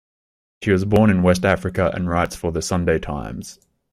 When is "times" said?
2.97-3.59